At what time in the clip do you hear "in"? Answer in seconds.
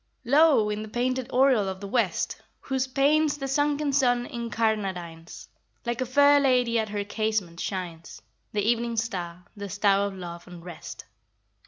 0.71-0.81